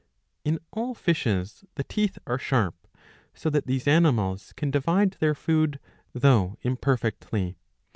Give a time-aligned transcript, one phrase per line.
[0.43, 2.99] In all fishes the teeth are sharp;^^
[3.35, 5.79] so that these animals can divide their food,
[6.13, 7.59] though imperfectly.